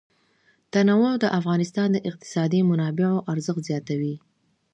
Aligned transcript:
تنوع 0.73 1.11
د 1.19 1.25
افغانستان 1.39 1.87
د 1.91 1.97
اقتصادي 2.09 2.61
منابعو 2.69 3.23
ارزښت 3.33 3.61
زیاتوي. 3.69 4.15